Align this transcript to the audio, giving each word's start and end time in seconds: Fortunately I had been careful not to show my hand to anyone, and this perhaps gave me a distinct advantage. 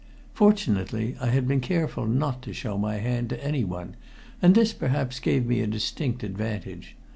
Fortunately 0.33 1.15
I 1.21 1.27
had 1.27 1.47
been 1.47 1.61
careful 1.61 2.07
not 2.07 2.41
to 2.41 2.53
show 2.53 2.75
my 2.75 2.95
hand 2.95 3.29
to 3.29 3.45
anyone, 3.45 3.95
and 4.41 4.55
this 4.55 4.73
perhaps 4.73 5.19
gave 5.19 5.45
me 5.45 5.59
a 5.61 5.67
distinct 5.67 6.23
advantage. 6.23 6.95